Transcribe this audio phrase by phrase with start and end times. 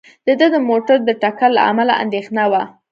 [0.27, 2.63] د ده د موټر د ټکر له امله اندېښنه وه.